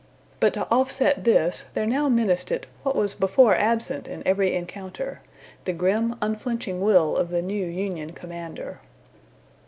[0.39, 5.21] But to offset this there now menaced it what was before absent in every encounter,
[5.65, 8.79] the grim, unflinching will of the new Union commander.